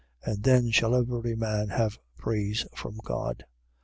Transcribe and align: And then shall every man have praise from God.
And 0.23 0.41
then 0.41 0.71
shall 0.71 0.95
every 0.95 1.35
man 1.35 1.69
have 1.69 1.99
praise 2.17 2.65
from 2.75 2.97
God. 3.05 3.45